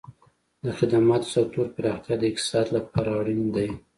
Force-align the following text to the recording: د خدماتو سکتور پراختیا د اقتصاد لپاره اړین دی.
د 0.63 0.65
خدماتو 0.77 1.27
سکتور 1.35 1.67
پراختیا 1.75 2.15
د 2.19 2.23
اقتصاد 2.31 2.67
لپاره 2.77 3.09
اړین 3.19 3.43
دی. 3.55 3.69